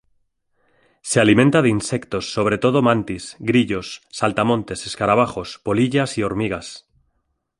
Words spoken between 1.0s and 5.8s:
Se alimenta de insectos, sobre todo de mantis, grillos, saltamontes, escarabajos,